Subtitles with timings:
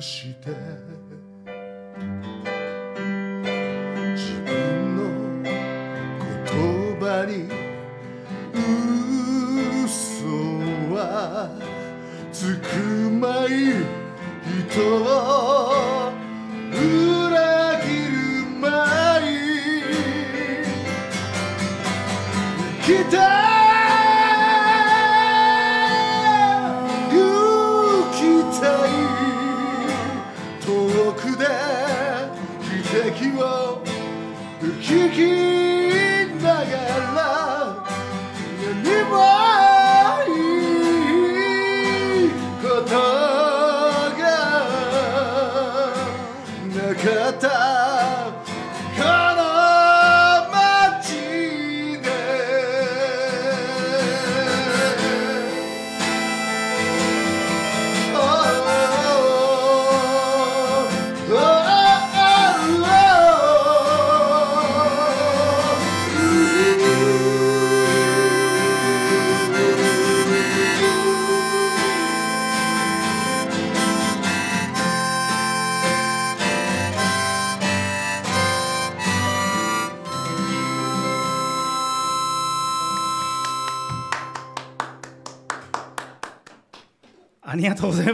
[0.00, 0.50] して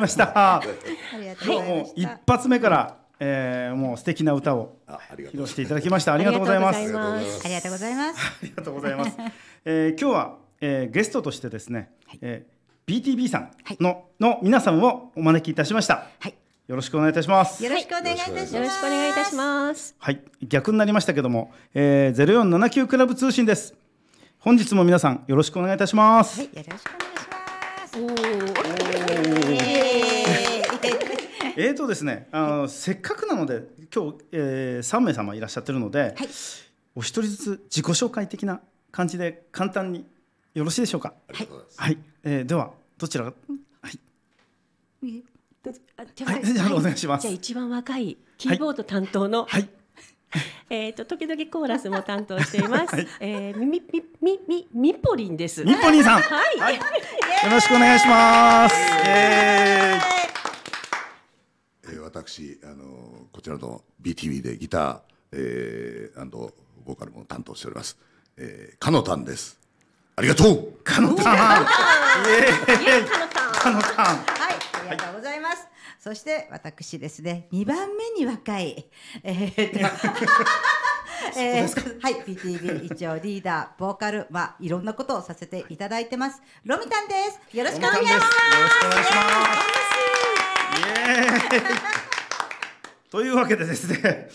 [0.04, 1.16] ありがとうございました。
[1.16, 2.08] ありがとうございもう一。
[2.26, 4.76] 発目から、えー、もう素敵な歌を
[5.16, 6.12] 披露していただきました。
[6.12, 6.78] ありがとうございます。
[6.78, 9.16] ありがとうございますありがとうございます。
[9.64, 11.90] えー、今日は、えー、ゲストとしてですね、
[12.20, 16.06] えー、BTB さんの、の皆さんをお招きいたしました。
[16.20, 16.34] はい。
[16.66, 17.62] よろしくお願いいたします。
[17.62, 18.54] よろしくお願いいたします。
[18.54, 19.94] よろしくお願いいたします。
[19.98, 23.74] はい、逆になりましたけども、えー、0479クラブ通信です。
[24.38, 26.40] 本日も皆さんよろしくお願いいたします。
[26.40, 27.13] はい、よろしくお願いします。
[31.56, 36.14] えーとですね、あのせっかくなので今日、えー、3名様いらっしゃってるので、はい。
[36.96, 38.61] お一人ずつ自己紹介的な
[38.91, 40.05] 感じで簡単に
[40.55, 41.14] よろしいでしょうか？
[41.29, 41.70] ありがとうござい。
[41.76, 43.32] はい、えー、ではどちらが、
[43.82, 43.99] はい、
[46.14, 46.26] じゃ
[46.69, 47.23] あお願いします。
[47.23, 49.69] じゃあ一番若いキーボード担当の、はい、
[50.70, 53.06] えっ、と時々コーラスも担当しています。
[53.20, 55.64] えー、みみみみみみぽりんです。
[55.64, 56.76] みっぽにんさん、はい。
[56.76, 56.81] よ
[57.50, 58.76] ろしくお願いします。
[59.06, 60.14] ええー
[62.14, 65.00] 私あのこちらの BTV でギター、
[65.32, 66.54] えー、アンド
[66.84, 67.98] ボーカルも担当しております、
[68.37, 69.58] えー、かのたんです。
[70.16, 70.46] ありがとう。
[70.46, 71.30] ー、かのたん、か
[73.72, 74.54] のたん、はい、
[74.88, 75.44] ありがとうございます。
[76.04, 78.90] そして私ですね、二番目に若い、
[79.22, 86.42] えー とえーとはい PTV 一応リーダーボーカルまあいろんなことをさせていただいてます。
[86.62, 87.14] ロミタンで
[87.50, 87.56] す。
[87.56, 88.12] よろしくお願いします。
[88.12, 89.22] よろしくお願いしま
[89.54, 90.78] す。
[90.78, 91.80] イエーイ。
[93.10, 94.28] というわけでですね、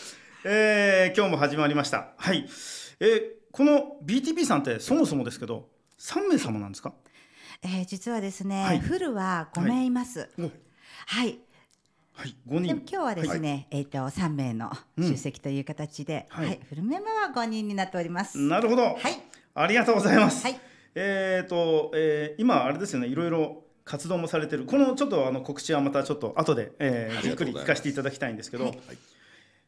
[0.46, 2.14] えー、今日も始まりました。
[2.18, 2.50] はい。
[3.00, 3.22] えー、
[3.52, 5.70] この BTB さんってそもそもですけど、
[6.00, 6.96] 3名様なんですか？
[7.62, 8.80] えー実はですね、はい。
[8.80, 10.32] フルは5名います。
[10.40, 10.52] おはい、
[11.06, 11.40] はい、
[12.24, 12.68] 5人。
[12.68, 16.48] でも今日はですね、えっ、と3名の出席という形で、はい。
[16.48, 18.38] はい、フルメンバーは5人になっております。
[18.38, 18.84] なるほど。
[18.84, 18.98] はい。
[19.56, 20.44] ありがとうございます。
[20.46, 20.60] はい。
[20.96, 24.66] えっ、と、えー、今あれですよね、いろいろ活動もされてる。
[24.66, 28.78] このちょっとあの告知はまたちょっと後で、えー、あじっくり聞かせていただきたいんですけど、はい。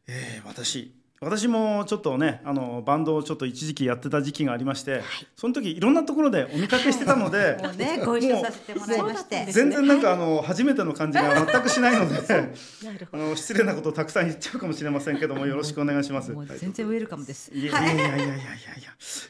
[0.06, 5.02] えー私私もちょっとねあのバンドをちょっと一時期やってた時期がありまして、
[5.36, 12.18] その時いろんなところでお見かけしてたので もうねご一緒させてもらいましてもう全然なんかあの初めての感じが全くしないので
[13.12, 16.32] あの失礼なことをたくさん言っちゃうかもしれませんけどもよろしくお願いします。
[16.58, 18.46] 全然ウェルカムですいやいやいやいやいやいやいや。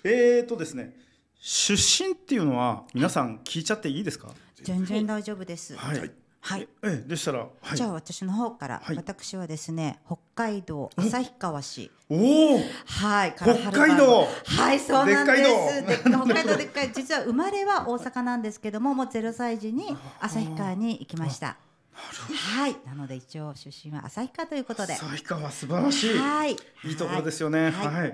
[0.04, 0.96] えーとですね
[1.40, 4.28] 出身っていうのは皆さん聞いちゃっていいですか？
[4.62, 6.10] 全然大丈夫ですはい。
[6.44, 6.60] はい。
[6.82, 8.96] はいええでしたら、はい、じゃあ私の方から、はい。
[8.96, 11.90] 私はですね北海道旭川市。
[12.10, 12.58] おお。
[12.84, 14.26] はい北海道。
[14.44, 15.86] はいそうなんです。
[15.86, 16.10] でっかい道。
[16.10, 16.92] で北海道でっかい。
[16.92, 21.56] 実は生まれは大阪なんですけどももうゼロ歳児に旭川に行きました。
[21.92, 22.76] はい。
[22.86, 24.94] なので一応出身は旭川ということで。
[24.94, 26.18] 旭川素晴らしい。
[26.18, 26.56] はい。
[26.84, 27.70] いいところですよね。
[27.70, 28.08] ははい。
[28.08, 28.12] い。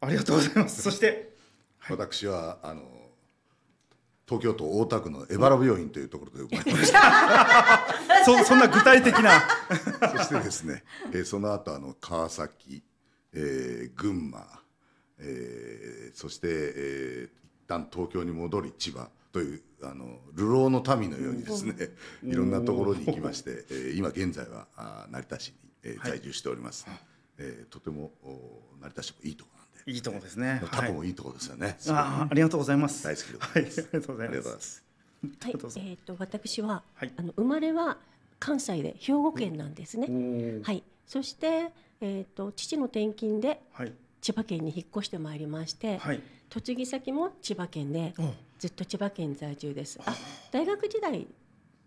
[0.00, 0.82] ありがとうございます。
[0.82, 1.36] そして
[1.88, 2.82] 私はあの
[4.28, 7.86] 東京都大田区のエバラ病院というところで生まれました。
[8.26, 9.40] そそんな具体的な。
[10.16, 12.82] そしてですね、えーその後あの川崎、
[13.32, 14.60] えー群馬、
[15.18, 21.74] えーそして、えー一旦東京に戻り千葉というあの流浪の民のようにですね
[22.24, 26.86] いろんなところに行きまして、えー今現在はあー成田市に、えー在住しております、
[27.36, 29.50] えーとてもお成田市もいいとこ
[29.88, 30.62] いいところですね。
[30.70, 33.04] タコもいいところですよね、あーありがとうございます。
[33.04, 34.54] 大好きでごはい、ありがとうございありがとうございま。
[34.54, 34.84] ますす
[35.40, 35.88] はい。
[35.88, 37.96] えっ、と私は、はいあの生まれは
[38.38, 40.08] 関西で兵庫県なんですね。
[40.62, 40.82] はい。
[41.06, 41.70] そして
[42.02, 46.20] えっ、と父の転勤ではい千葉県に引っ越してまいりまして、はい。
[46.54, 48.22] 嫁ぎ先も千葉県でお
[48.58, 49.98] ずっと千葉県在住です。
[50.04, 50.14] あ、
[50.52, 51.26] 大学時代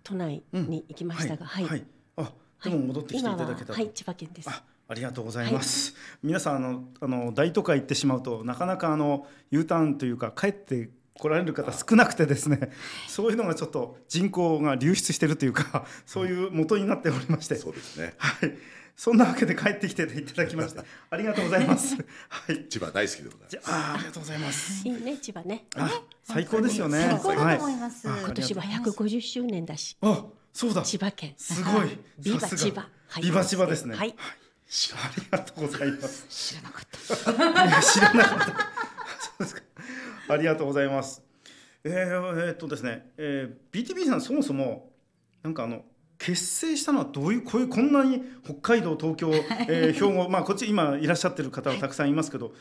[0.03, 1.65] 都内に行きましたが、はい。
[1.65, 1.85] はい。
[2.15, 2.31] あ、
[2.63, 4.49] でも戻ってきていただけたはい千葉県です。
[4.91, 5.95] あ、ありがとうございます。
[6.21, 12.71] 皆さんあのあの大都会行ってしまうとなかなかあの U ターンというか帰って来られる方少なくてですね、
[13.07, 18.53] そういうのがちょっと人口が流出してるというか、そういう元になっておりまして、そうですねはい。
[18.95, 20.83] そんなわけで帰ってきていただきました。
[21.10, 21.95] ありがとうございます。
[22.29, 22.67] はい。
[22.69, 24.88] 千葉大好きでございますあありがとうございます。
[24.88, 25.65] いいね千葉ね。
[25.75, 27.00] あ、最高ですよね。
[27.00, 30.81] 最高だと思いはます、あ今年は150周年だし、あ、そうだ。
[30.81, 31.33] 千葉県。
[31.38, 32.00] すごい。
[32.19, 32.81] ビバ千葉。
[33.07, 33.95] はいビバ千葉ですね。
[33.95, 34.15] はい。
[34.95, 36.25] ありがとうございます。
[36.29, 38.45] 知らなかった知らなかった。
[39.19, 39.61] そうですか。
[40.29, 41.21] ありがとうございます。
[41.83, 44.91] えー、えーっとですね、えー、BTB さんそもそも
[45.43, 45.83] なんかあの
[46.17, 49.31] 結成したのはどういうこういうこんなに北海道東京、
[49.67, 52.53] えー、 兵庫まあこっち今いらっしゃってる方はたくさんいますけど、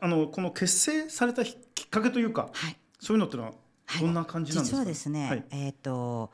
[0.00, 3.52] あのこの結成されたきっかけというか、はいそういうのってのは
[4.00, 4.78] どんな感じなんですか？
[4.78, 6.30] 実はですね、はいえっ、と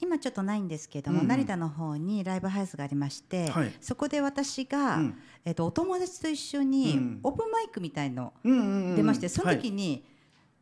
[0.00, 1.28] 今ちょっとないんですけども、うんうん。
[1.28, 3.72] 成田の方にライブハウスがありまして、はい。
[3.80, 5.18] そこで私が、うん。
[5.44, 7.20] えっ、とお友達と一緒うにん。
[7.22, 8.96] オープンマイクみたいのうんうんうん。
[8.96, 10.04] 出まして、その時に、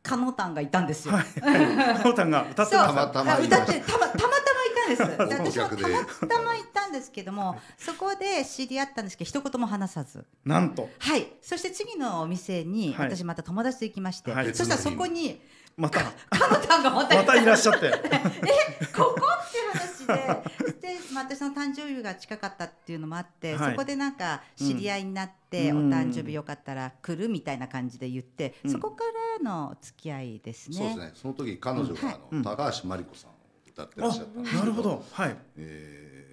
[0.02, 1.14] カノタンがいたんですよ。
[1.14, 2.86] はい、はい、はい、コウタンが歌ってた。
[2.86, 4.28] たまたまあ歌ってたまたまたまい
[4.74, 5.56] たなんです。
[5.56, 10.26] 私もたまたま行っ たんですけども、そこで知り合ったんですけど、一言も話さず。
[10.44, 10.90] なんと。
[10.98, 11.26] はい。
[11.40, 13.16] そして次のお店に、はい。
[13.16, 14.54] 私また友達と行きまして、はい。
[14.54, 15.40] そしたらそこに、
[15.76, 16.00] また。
[16.30, 17.90] カノタンがまたまたいらっしゃって。
[18.94, 23.70] ここって話でで、まあ、私の誕生日が近かったっていうのもあって、はい。
[23.72, 25.88] そこでなんか知り合いになって、うん。
[25.88, 28.70] お誕生日よかったら来るみたいな感じで言って、うん。
[28.70, 29.04] そこか
[29.38, 30.76] らのお付き合いですね。
[30.76, 31.12] そうですね。
[31.14, 33.34] その時彼女があうんの高橋真理子さんを
[33.66, 35.04] 歌ってらっしゃったんですけなるほど。
[35.12, 35.36] はい。
[35.56, 36.24] えー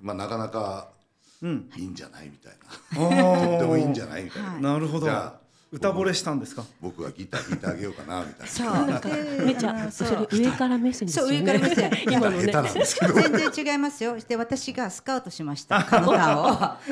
[0.00, 0.92] まあなかなか
[1.42, 1.70] うん。
[1.76, 2.52] いいんじゃないみたい
[2.96, 4.48] おなとってもいいんーじゃないみたいな。
[4.50, 5.06] はいなるほど。
[5.06, 6.64] じゃあ歌惚れしたんですか？
[6.80, 11.36] 僕がギター弾いてあげようかなみたいなそうでめっちゃうんそれ 上から目線ですよね。
[11.36, 12.52] そう上から目線今のね下手。
[12.52, 14.16] なんですけど全然違いますよ。
[14.26, 15.84] で私がスカウトしました。
[15.84, 16.48] カノタンを。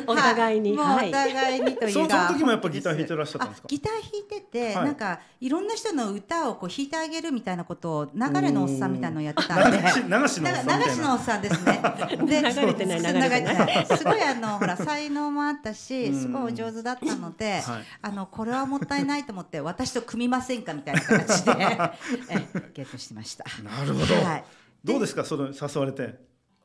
[0.13, 2.27] お互いにはいもうはいお互いにというか。
[2.29, 3.67] その時もやっぱギター弾いてらっしゃったんですか？
[3.67, 9.79] あギター弾いてて、はいなんかいろんな人の歌をこう弾いてあげるみたいなことを流れのおっさんみたいなのをやってたんで。
[9.79, 11.81] 流しのおっさんみたいな流しのおっさんですね。
[12.27, 13.87] で流れてない流れてない。
[13.97, 21.53] すごいあのほら才能もあったし、うんすごいお上手だったので、はいあのこれはもったいないと思って私と組みませんかみたいな形で
[22.31, 23.45] えゲットしてました。
[23.63, 24.45] なるほどはい。
[24.85, 25.25] どうですか？
[25.25, 26.19] その誘われて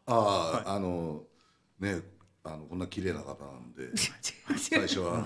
[0.06, 1.24] ああ、あの
[1.80, 2.02] ね
[2.44, 3.90] あのこんな綺麗な方なんで
[4.58, 5.26] 最初は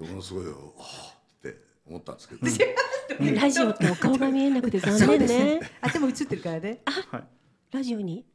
[0.00, 5.26] ものすごいよああって思ったんですけどラジオってお顔が見えなくて残念ね
[5.60, 5.70] ね。。
[5.80, 6.82] あでも映ってるからね。
[6.86, 7.24] はい
[7.72, 8.24] ラジオに？
[8.26, 8.29] え？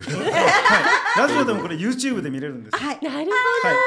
[0.00, 1.18] はい。
[1.18, 2.76] ラジオでもこれ YouTube で見れるんです。
[2.76, 2.98] はい。
[3.02, 3.26] なるはい。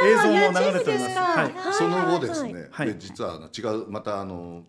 [0.08, 1.08] 映像も流れております。
[1.08, 1.22] ですか。
[1.24, 2.88] はいその後ですね、はい。
[2.88, 4.63] で実はあの違うまたあの、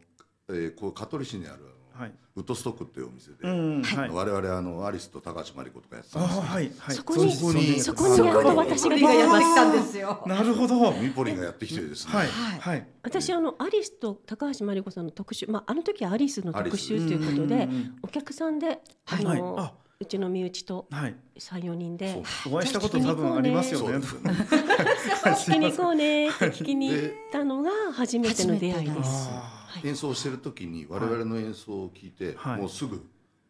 [0.49, 2.13] えー、こう香取市にあるはい。
[2.35, 4.09] ウッドストックっていうお店で、うんはい。
[4.09, 6.53] 我々あのアリスと高橋真理子とかやってたあんですけど。
[6.53, 6.73] はい。
[6.79, 6.97] はい。
[6.97, 8.19] そこにそうですそこに。
[8.19, 9.79] やっと私がやってきたんす。
[9.79, 10.23] ですよ。
[10.27, 10.81] なるほど。
[10.81, 11.01] はい。
[11.01, 12.13] ミポリンがやってきてですね、
[12.61, 12.87] はい。
[13.03, 17.69] 私あのアリスと高橋真理子さんの特集、まああの時はアリスの特集ということで
[18.03, 19.25] お客さんであはい。
[19.25, 21.14] の、あうちの身内とはい。
[21.38, 22.54] 三四人でそう。
[22.54, 23.99] お会いしたこと多分ありますよね。
[23.99, 26.28] 聞きに行こうね。
[26.28, 29.28] って聞きに行ったのが初めての出会いです。
[29.30, 32.61] あ演奏してる時に我々の演奏を聞いて、はい。
[32.61, 32.97] もうすぐ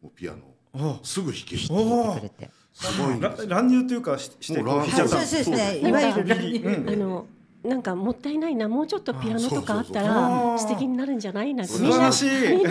[0.03, 0.35] もうピア
[0.75, 1.63] ノすぐ弾ける。
[1.71, 2.51] おくれて。
[2.75, 5.27] すごい乱入というかししてもう乱はい、弾いちゃった。
[5.27, 5.79] そうですね。
[5.79, 6.89] いわゆるうん。
[6.89, 7.27] あの
[7.65, 11.73] なんかもったいないなもうちょっとピアノとかあったら素敵になるんじゃないなんて。
[11.73, 12.29] 素晴らしい。
[12.29, 12.65] い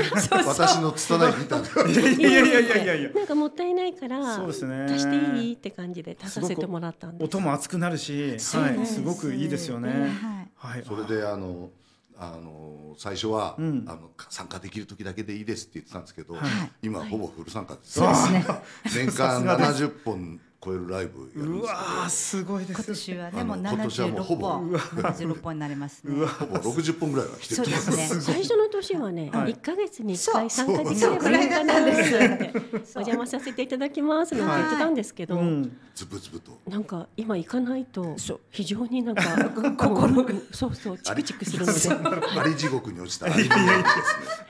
[0.46, 4.86] 私の拙いギターいやいやいやいやいやなんかもったいないからそうですね。
[4.86, 7.26] 足していいって感じで足させてもらったんです。
[7.26, 9.90] 音も熱くなるしはいすごくいいですよね。
[10.60, 10.76] はい。
[10.76, 10.84] はい。
[10.86, 11.70] それであの
[12.18, 13.86] あの最初は、うん。
[13.88, 16.44] あの参加できる時だけでいいですって言ってたんですけど、はい。
[16.84, 18.46] 今はほぼフル参加です、そうですね。
[18.94, 24.48] 年間70本超えるライブやるんうですわーすごいで今す年はねあのもう今年はもう76ほぼ。
[24.50, 26.14] 本、76本になりますね。
[26.14, 27.56] け どほぼ60本ぐらいは来てる。
[27.56, 28.22] そうですね。
[28.22, 29.52] 最初の年はね、はい。
[29.52, 32.20] 一ヶ月に一回参加できればいいかなってそう。
[32.20, 35.78] お邪魔させていただきますなんて言ってたんですけど、うん。
[35.96, 36.60] ズブズブと。
[36.70, 38.16] なんか今行かないと
[38.52, 39.24] 非常になんか
[39.78, 40.34] 心が。
[40.52, 41.80] そうそうチクチクするので。
[42.40, 43.84] あり地獄に落ちたありみたい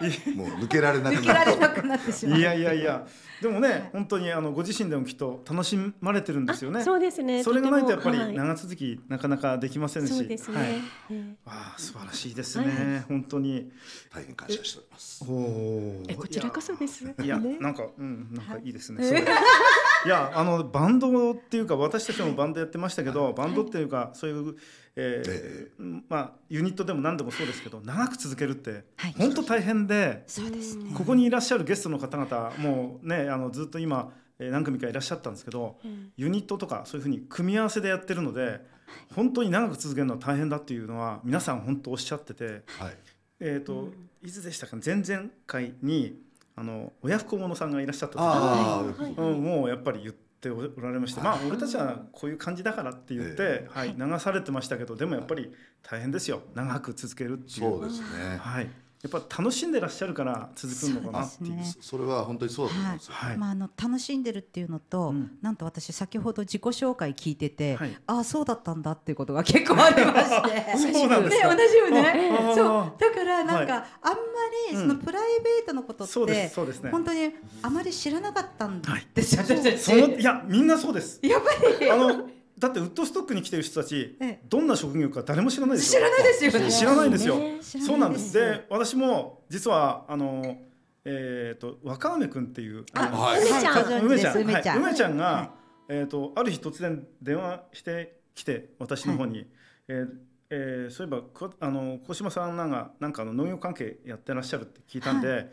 [0.09, 0.35] ですね。
[0.35, 2.11] もう抜けられなく抜けらなるれなくなって。
[2.11, 2.39] しまう。
[2.39, 3.07] いやいやいや
[3.41, 6.83] でもね本当にあのご自身でもきっと楽しまれてるんですよね。
[6.83, 7.43] そうですね。
[7.43, 10.11] それがないとやっぱり長続きなかなかできませんし。
[10.11, 10.57] はいそうですね。
[10.57, 10.67] はい。
[10.69, 10.79] え
[11.11, 11.35] え。
[11.45, 13.05] あー素晴らしいですね。
[13.07, 13.71] 本当に。
[14.13, 15.25] 大変感謝しております。
[15.27, 17.03] おおえこちらこそです。
[17.23, 17.57] いや、ね。
[17.59, 19.03] なんか、うん、なんかいいですね。
[20.05, 24.55] いや、あのバンドっていうか、私たちもバンドやってましたけど、バンドっていうか、そういう。
[24.97, 29.13] ええーまあ、ユニットでも何でもそうですけど、長く続けるってはい。
[29.17, 30.23] 本当大変で。
[30.27, 30.91] そうですね。
[30.93, 35.77] ここにいらっしゃるゲストの方々、もうね、あのずっと今、えー何組かいらっしゃったんですけど。
[36.17, 38.59] ユニットとか、そういうふうに組み合わせでやってるので。
[39.15, 42.63] 本当に長く続けるのは大変だっていうのは、皆さん本当おっしゃってて。
[42.67, 42.97] はい
[43.39, 43.87] えっ、と、
[44.21, 44.75] いつでしたか？
[44.75, 46.21] ね、前々回に。
[46.55, 53.67] あの親不孝者さんがいらっしゃった時にうん、もうやっぱり言っておられまして、まあ俺たちはこういう感じだからって言って、え。
[53.69, 55.51] はい、流されてましたけどでもやっぱり
[55.83, 56.41] 大変ですよ。
[56.55, 57.59] 長く続けるっていう。
[57.59, 58.37] そうですね。
[58.37, 58.69] はい、
[59.03, 65.31] やっぱ楽しんでらっしゃるから続くのかなっていうねそそれは本当にそうだと思いますよ、はい、まああの楽しんでるっていうのと、うん。
[65.41, 67.97] なんと私先ほど自己紹介聞いてて、はい。
[68.07, 70.77] ああそうだったんだっていうことが結構ありまして。
[70.93, 71.55] そうなんですか？
[71.55, 72.37] ね、同じよね。
[72.39, 72.55] あ。
[72.55, 74.17] そう、だから、なんか、はあんま
[74.71, 76.13] り、そのプライベートのことって。
[76.13, 76.91] そうですそうですね。
[76.91, 77.31] 本当に、
[77.61, 79.43] あまり知らなかったんはいですよ。
[79.43, 79.77] 私たち。
[79.79, 81.19] そのいやみんなそうです。
[81.23, 81.89] やっぱり。
[81.89, 84.41] あのだってウッドストックに来てる人たち、ええ。
[84.47, 86.59] どんな職業か誰も知らないですよ知らないですよ。
[86.59, 86.71] ね。
[86.71, 88.33] 知らないんですよそうなんです。
[88.33, 90.57] で私も実はあの
[91.03, 94.05] えっ、と若梅くんっていう梅ちゃん。
[94.05, 94.81] 梅ちゃん、梅ちゃん。
[94.81, 95.51] はい、梅ちゃんが、は
[95.89, 99.47] えっ、とある日突然電話してきて私の方に、
[99.87, 100.05] えー
[100.53, 105.49] えーそういえばこあの小島さんなんかなんかあの農業関係やってらっしゃるって聞いたんで、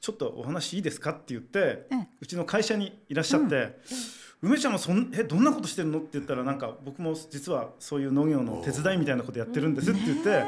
[0.00, 2.08] ちょっとお話いいですかって言って、ええ。
[2.20, 3.78] うちの会社にいらっしゃって、
[4.42, 5.98] 梅ちゃんはそんえどんなことしてるの？
[5.98, 10.44] って言ったらなんか僕も実はそういう農業の手伝いみたいなことやってるんですって言って、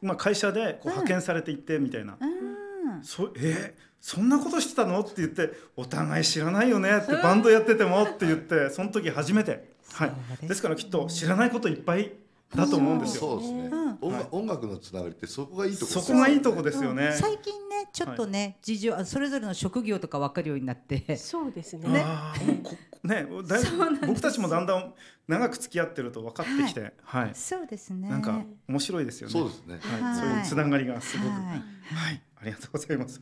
[0.00, 2.16] まあ、会社でこう派遣されていってみたいな。
[2.20, 4.98] うんそえーそんなことしてたの？
[5.00, 10.10] って言ってお互い知らないよねってバンドやっててもって言ってその時初めて、はい。
[10.10, 12.12] ですねですからきっと知らないこといっぱい
[12.52, 13.20] だと思うんですよ。
[13.20, 17.12] そうですね、うん音楽音楽のつながりってそこがいいところそこがいいとこですよね。
[17.14, 21.16] 最近ねちょっとね、事情あそれぞれの職業とか分かるようになって。
[21.16, 22.02] そうですね。
[22.04, 24.94] あーこねだいぶ僕たちもだんだん
[25.28, 28.08] 長く付き合ってると分かってきて、はい、そうですね。
[28.08, 29.32] なんか面白いですよね。
[29.32, 29.78] そうですね。
[29.80, 30.16] はい、はい。
[30.18, 32.14] そういうつながりがすごく、ははい。
[32.14, 33.20] い、ありがとうございます。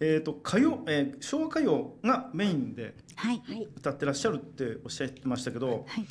[0.00, 3.42] えっ、と歌謡、えー昭和歌謡がメインではい。
[3.46, 3.68] はい。
[3.76, 6.06] 歌ってらっしゃるっておっしゃってましたけど、はい。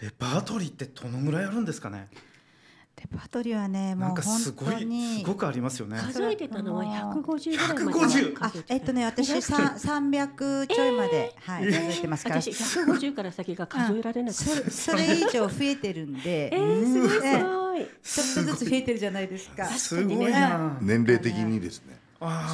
[0.00, 2.08] レパートリーってどのぐらいあるんですかね？
[3.02, 5.98] レパートリーはねもうかすごい本当にすごくありますよね。
[5.98, 12.40] 数えてたのは150ぐらいまで150あえっとね私さ300 ちょいまで、はい数えてますから。
[12.40, 14.70] 私150から先が数えられなかった。
[14.70, 17.86] そそれ以上増えてるんで、 えー、すごい。
[18.02, 19.66] ちょっとずつ増えてるじゃないですか。
[19.66, 20.78] すごいな。
[20.80, 22.01] 年齢的にですね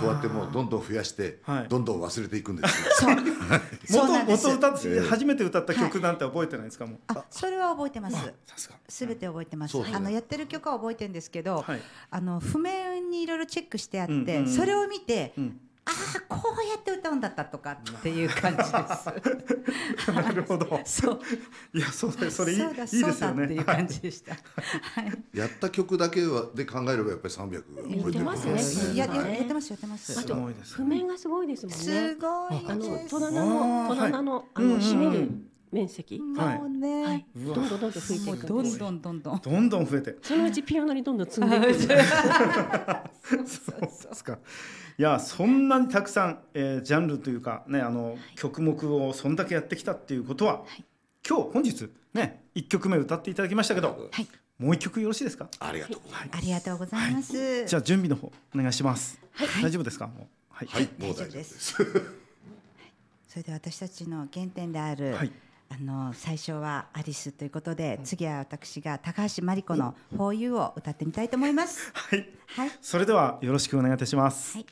[0.00, 3.16] そうやってもうどんどん増やして、はいどんどん忘れていくんですよそう。
[3.86, 6.98] そう元なんです元歌って初めて歌った曲なんて覚えてないですかもう。
[7.08, 8.16] あ、それは覚えてます。
[8.56, 9.76] さすべて覚えてます。
[9.78, 15.60] あのやってる曲は覚えてるんですけど、はいあの譜面にいろいろチェックしてあって、うんうんうんそれを見て、うん。
[15.88, 20.12] ああこうやって歌うんだったとかっていう感じです。
[20.12, 20.80] なるほど。
[20.84, 21.20] そう。
[21.72, 23.64] いやそれそれいいそうだいいですよそうだっていうね。
[23.64, 24.34] 感じでした。
[24.34, 24.38] は
[25.02, 25.38] い。
[25.38, 30.12] やった曲だけはで考えればやっぱり300超えてると思いやってますねいやうんややってますやってます。
[30.18, 32.14] あとすごいです譜面がすごいですもんすね。
[32.14, 32.30] ごい
[32.68, 33.10] あのです。
[33.10, 35.30] 戸棚の戸棚のあのうんうんうん占める
[35.70, 36.20] 面積。
[36.36, 37.26] はいもうね、はい。
[37.36, 39.38] どんどんどんどん増えてもいうくどんどんどんどん。
[39.40, 40.16] どんどん増えて。
[40.22, 42.02] そのうちピアノにどんどん積んでいくんで。
[43.46, 44.38] そうで すか。
[44.98, 50.64] いやそんなにたくさん、えージャンルというかねあの、曲目をそんだけやってきたっていうことは、
[51.26, 54.26] 今日本日ね一曲目歌っていただきましたけど、はい
[54.58, 55.48] もう一曲よろしいですか？
[55.60, 57.66] ありがとうございますありがとうございます。
[57.66, 59.20] じゃあ準備の方お願いします。
[59.62, 60.08] 大丈夫ですか？
[60.08, 60.68] もうはい。
[60.68, 61.74] はい、もう大丈夫ですす
[63.28, 65.30] それでは私たちの原点である、はい
[65.70, 71.92] あの最初はアリスということで、次は私が高橋真理子の For You を歌ってみたいと思います。
[71.94, 72.26] はい。
[72.56, 72.70] はい。
[72.80, 74.56] それではよろしくお願いいたします。
[74.56, 74.66] はい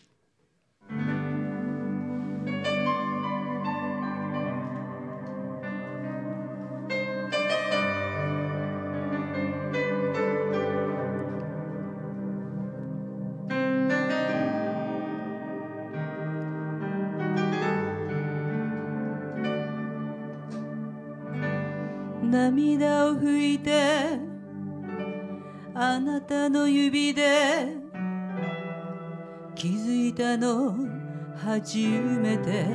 [22.22, 24.18] 涙を拭いて
[25.74, 27.85] あなたの指で
[29.56, 30.76] 気づいたの
[31.34, 32.66] 初めて。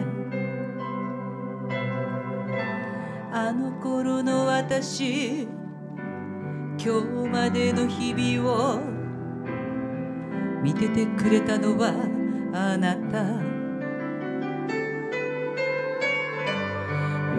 [3.31, 6.89] あの頃の私今日
[7.31, 8.81] までの日々を
[10.61, 11.93] 見ててくれたのは
[12.51, 13.23] あなた。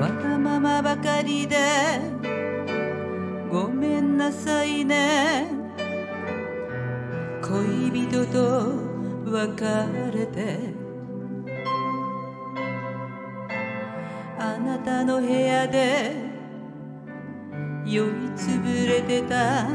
[0.00, 1.56] わがままばかりで
[3.50, 5.48] ごめんなさいね。
[7.42, 8.91] 恋人と
[9.32, 9.64] 別
[10.14, 10.58] れて。
[14.38, 16.14] あなたの部屋で
[17.86, 19.66] 酔いつぶれてた。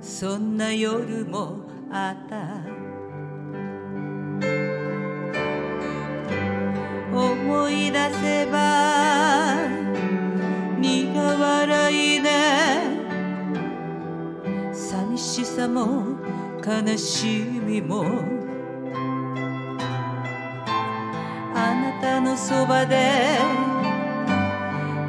[0.00, 2.78] そんな夜もあった。
[7.12, 9.56] 思い出せば
[10.78, 12.30] 苦笑いね。
[14.72, 16.16] 寂しさも
[16.64, 17.57] 悲しい。
[17.68, 18.02] みも。
[21.54, 23.38] あなたのそばで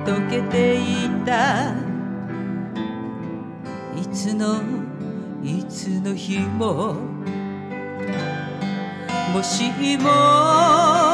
[0.06, 1.74] 溶けていた。
[3.95, 4.62] いつの
[5.41, 6.95] いつの日も。
[9.34, 11.09] もしも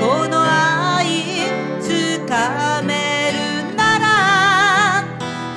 [0.00, 1.06] この愛
[1.80, 4.06] つかめるなら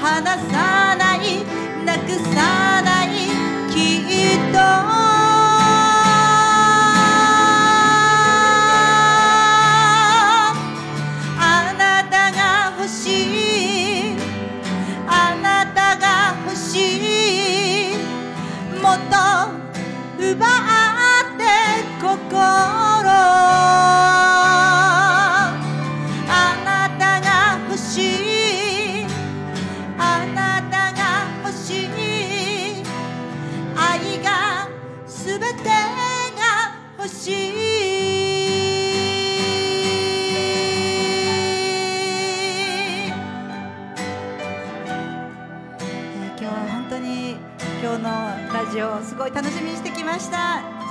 [0.01, 1.43] 離さない
[1.85, 2.68] なくさない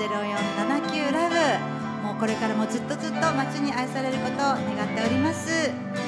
[0.07, 2.07] 0479ラブ。
[2.07, 6.08] もうこれからもずっとずっと街に愛されることを願っております。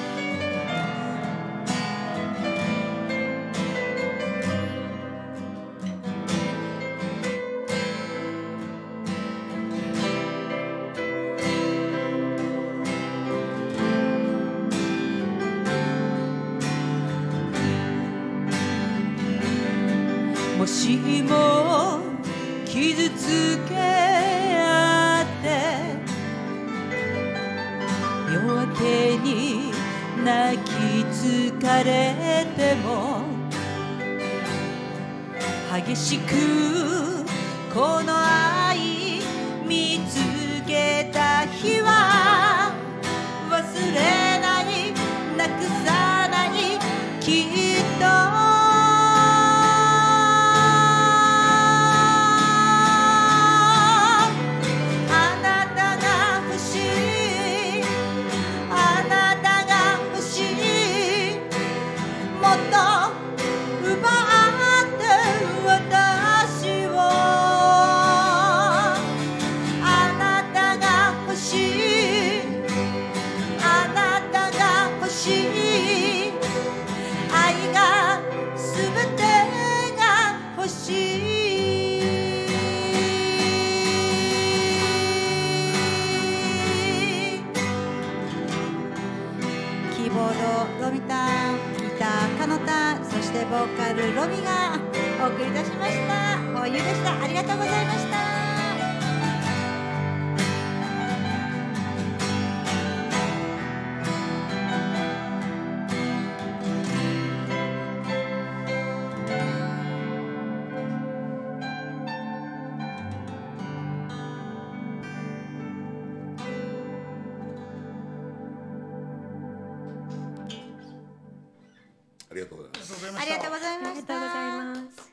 [123.11, 123.95] いますありがとうございあました。
[123.95, 125.11] りがとうございます。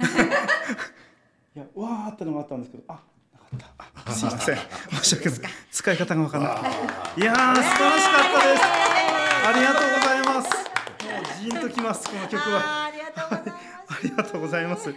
[1.56, 2.84] いやわーってのがあったんですけど。
[2.88, 2.98] あな
[3.38, 3.58] かっ
[4.04, 4.56] たあすいません。
[5.02, 8.62] 申し訳ない使い方が分からなくていやー素晴らしかったです。
[9.46, 10.48] ありがとうございます。
[10.50, 12.84] もうジーンときますこの曲は。
[12.86, 13.90] ありがとうございます。
[13.92, 14.94] ありがとうございます。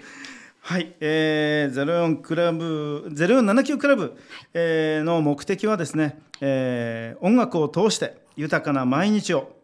[0.66, 4.18] はい、えー、04クラブ0479クラブ、
[4.54, 9.58] えーの目的はですね、えー音楽を通して豊かな毎日を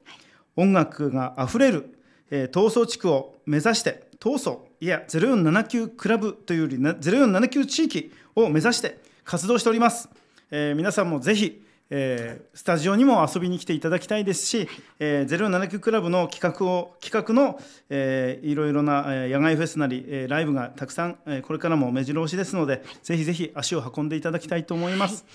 [0.60, 1.98] 音楽があふれる、
[2.30, 10.10] えー、闘争地区を目指して闘争いや0479クラブというより0479地域を目指して活動しております、
[10.52, 14.68] えー皆さんもぜひえースタジオにも遊びに来ていただきたいですし、
[15.00, 25.26] えー、079クラブの企画を企画の、えーいろいろな、え野外フェスなり、えーライブがたくさん、えーこれからも目白押しですので、ぜひぜひ足を運んでいただきたいと思います。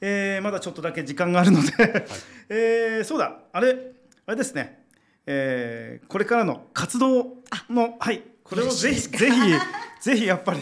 [0.00, 1.72] えーまだちょっとだけ時間があるので、
[2.48, 3.95] えーそうだあれ
[4.26, 4.84] あれですね、
[5.26, 7.36] えーこれからの活動
[7.70, 8.22] のはい。
[8.42, 9.36] これをぜひぜひ
[10.06, 10.60] ぜひやっぱり。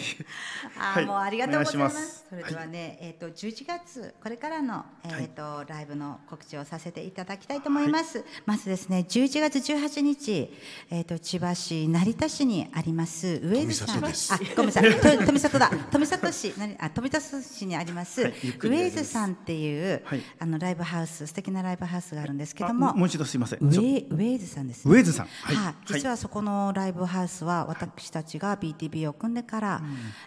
[0.79, 1.07] あー、はい。
[1.07, 2.25] もうありがとうございます。
[2.31, 8.25] それではね、えっ、と11月これからのえっ、と、ライブの告知をさせていただきたいと思います。
[8.47, 10.51] まずですね、11月18日、
[10.91, 14.11] えっ、と千葉市成田市にありますウェイズさん、あ
[14.57, 14.89] ごめんなさい、
[15.21, 18.99] と富里だ、富里市なにあ富里市にあります、はいゆっくウりやります。
[18.99, 20.23] ェイズさんっていう、はい。
[20.39, 22.95] あのライブハウス素敵なライブハウスがあるんですけあども。
[22.95, 23.59] もう一度すいません。
[23.61, 25.27] ウちょェイウェイズさんです、ウェイズさん。
[25.27, 25.73] ははい。
[25.73, 29.83] い、実はそこのライブハウスは私たちが BTB を組んでから、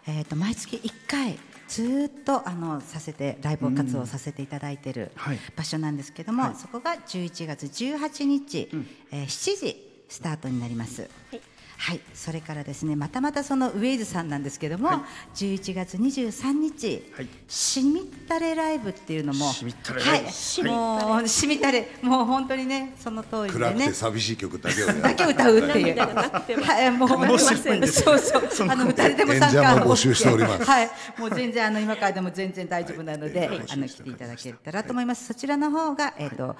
[0.05, 5.39] えっ、と毎月1回ずーっとあのさせてライブ活動をさせていただいているはい。
[5.55, 8.69] 場所なんですけども、そこが11月18日、
[9.11, 11.01] えー7時スタートになります。
[11.01, 11.41] はい、
[12.13, 14.89] それからですねまたまたそのウェイズさんなんですけども、
[15.35, 17.27] 11月23日、はい。
[17.47, 20.31] しみったれライブっていうのもしみったれはいライブ。
[20.31, 25.99] しもうしみったれもう本当にねその通りで暗くねて寂しい曲だけをだけ歌うっていう。
[25.99, 26.07] は
[26.67, 30.65] はい、もう面白いんですそうそう、あの誰でも参加演者も募集しております。
[30.69, 33.61] はい、もう全然あの今からでも全然大丈夫なので、はい。
[33.69, 35.25] あの来ていただけたらと思います。
[35.25, 36.55] そちらの方がえっ、と。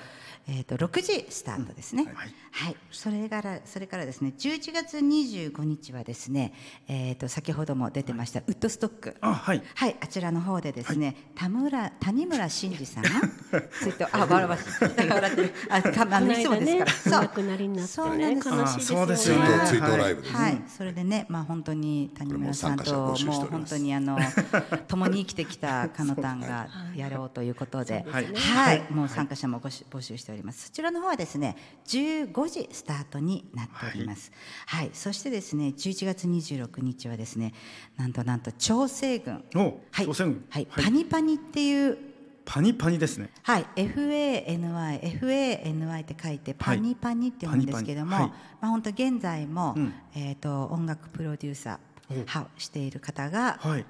[0.50, 2.06] えー、と6時スタートですね、
[2.52, 2.76] はい。
[2.90, 6.54] それからそれからですね11月25日はですね、
[6.88, 9.18] えー、と先ほども出てましたウッドストック。
[9.20, 9.62] あはい。
[9.76, 15.54] はい、あちらの方でですね、田村谷村新司さんついてあ笑わし笑ってる。
[15.70, 19.04] あかあのいつもですから、ねお亡くなりになってねそうなんです悲しいですよね。
[19.04, 19.48] あそうです追よね。
[19.48, 23.16] 悼追悼ライブです、はい、それでね、まあ本当に谷村さんともう
[23.48, 24.18] 本当にあの
[24.88, 28.34] 共に生きてきたカノタンがやろうということで、はい。
[28.34, 30.37] はい、もう参加者もごし募集しております。
[30.52, 34.32] そちらの方はですね、15時スタートになっております。
[34.66, 37.54] はい、そしてですね11月26日はですね
[37.98, 39.44] なんとなんと朝鮮軍。
[39.56, 39.60] お
[39.92, 40.08] はい。
[40.08, 40.68] はい、はい。
[40.68, 41.98] パニパニっていう
[42.46, 43.30] パニパニですね。
[43.44, 48.42] はい、FANY、FANY って書いてパニパニって読むんですけども、パニパニ。
[48.62, 49.94] まあ本当現在も、うん。
[50.16, 53.86] えっ、と音楽プロデューサーはしている方が、はい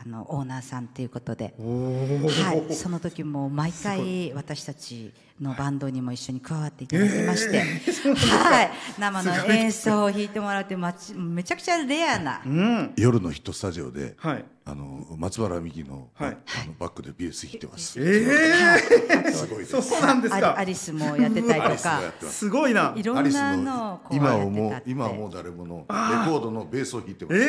[0.00, 12.92] あのオーナーさんということで、はい、その時も毎回私たちのバンドにも一緒に加わっていただきまして、はい、生の演奏を弾いてもらうってまちめちゃくちゃレアな、うん。
[12.96, 14.44] 夜のヒットスタジオで、はい。
[14.64, 16.30] あの松原美樹の,、はい。
[16.30, 17.98] あのバックで BS 弾いてます。
[18.00, 19.82] ええすごいです。
[19.82, 20.36] そうなんですか。
[20.36, 22.32] アリアリスもやってたりアとかす。
[22.32, 22.92] すごいな。
[22.94, 24.60] いろんなのをこう今はやってたって。
[24.60, 27.40] もう今はもう誰ものレコードのベースを弾いてます。
[27.40, 27.48] え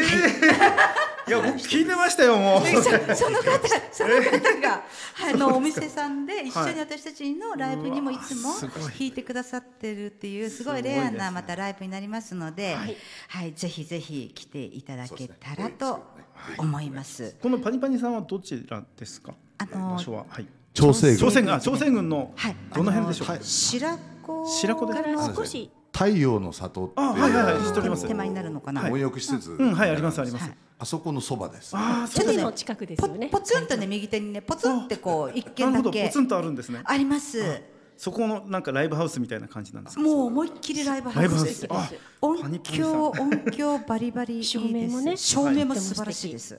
[0.96, 0.99] え
[1.30, 2.66] いや僕聞いてましたよもう。
[2.68, 2.90] そそ
[3.30, 4.84] の方 その方が
[5.32, 10.82] あのお店さんで一緒に私たちのライブにもいつも弾いてくださってるっていうすごい。
[10.82, 12.76] レアなまたライブになりますので、
[13.28, 16.04] はい、ぜひぜひ来ていただけたらと
[16.58, 17.36] 思います。
[17.42, 19.34] このパニパニさんはどちらですか？
[19.60, 20.26] あの場所は。
[20.30, 20.48] はい。
[20.74, 21.60] 朝鮮軍。
[21.60, 23.28] 朝鮮軍のはい、どの辺でしょう？
[23.28, 25.10] か白子白子ですか？
[25.12, 28.08] ら少し太陽の里ってあはいはいはい知っております。
[28.08, 28.90] 手前になるのかな。
[28.90, 30.44] 温浴施設、うんはいありますあります。
[30.44, 30.58] はい。
[30.78, 31.76] あそこのそばです。
[31.76, 33.28] ああそうですちょっとねの近くですポよね。
[33.30, 35.92] ポツンとね右手にねポツンってこう一な軒だけるほど。
[35.92, 36.82] ポツンとあるんですね。
[36.86, 37.62] あります。
[37.98, 40.02] そこのなんかライブハウスみたいな感じなんですか？
[40.02, 41.68] もう思いっきりライブハウウスです。
[42.22, 46.58] 音響音響バリバリ照明もね照明も素晴らしいです。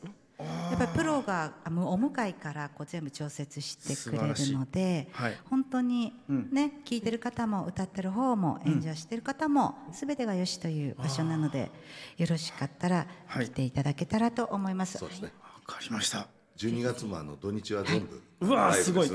[0.81, 5.39] ぱりプロがお向かいからこう全部調節してくれるので、はい。
[5.51, 6.49] 本当にうん。
[6.51, 11.71] ね、聞いてる方も歌ってる方も演者してる方も全てがよしという場所なので、
[12.17, 14.99] よろしかったらはい来ていただけたらと思います。
[14.99, 15.33] そうですね。
[15.69, 19.09] わかりました12月もあの土日は全部、うわすごい。
[19.09, 19.11] い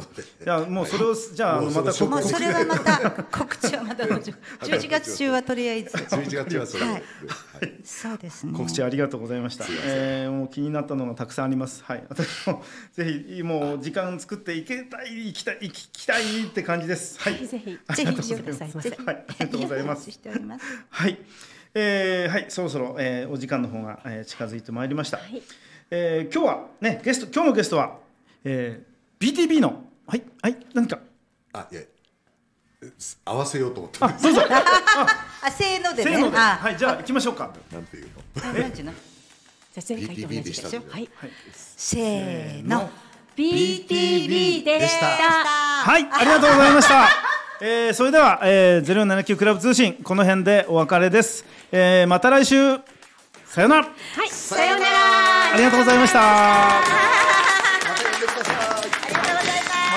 [0.45, 4.31] やもうそれをじゃあまたもうそれはまた告知はまた後ほど。
[4.65, 5.95] 11月中はとりあえず。
[5.95, 6.93] 11月はそれを、はい。
[6.95, 7.73] はい。
[7.83, 8.53] そうですね。
[8.57, 9.65] 告知ありがとうございました。
[9.85, 11.83] えーもう気になったのがたくさんあります。
[11.83, 17.19] はい、 私もぜひもう時間作って行けたい行きたい行きたいって感じです。
[17.19, 17.33] はい。
[17.33, 17.79] ぜひぜひ。
[17.93, 19.05] ぜひ。
[19.05, 19.25] はい。
[19.27, 20.09] ありがとうございます。
[20.89, 21.19] はい。
[21.77, 25.17] えーはい、そろそろ、えーお時間の方が、えー近づいてまいりました。
[25.17, 25.43] い
[25.91, 27.97] えー今日はねゲスト今日のゲストは、
[28.43, 30.99] えー、BTB のはいはい何か。
[31.53, 31.81] あいや
[33.23, 34.41] 合わせようと思ってあどうぞ
[35.41, 36.11] あ、せーのでね。
[36.11, 36.37] せーので。
[36.37, 36.57] あ。
[36.61, 37.51] はいじゃあ行きましょうか。
[37.71, 38.43] なんていうの？
[38.43, 38.93] なんていうの？
[38.93, 41.09] じゃあ前回と同じででしたねすよはい。
[41.51, 42.89] せーの。
[43.35, 45.05] BTB でした。
[45.07, 47.09] はい、ありがとうございました。
[47.61, 51.45] えー、それでは、えー、079クラブ通信この辺でお別れです。
[51.71, 52.79] えー、また来週。
[53.45, 53.83] さよなら。
[53.83, 53.89] は
[54.25, 54.94] いさようなら
[55.55, 56.19] ありがとうございました。
[56.19, 56.83] ま